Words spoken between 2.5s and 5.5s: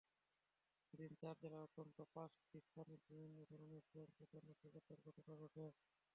স্থানে বিভিন্ন ধরনের সহিংসতা-নাশকতার ঘটনা